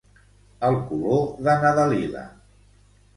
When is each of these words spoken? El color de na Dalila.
El 0.69 0.77
color 0.91 1.19
de 1.47 1.55
na 1.65 1.73
Dalila. 1.81 2.25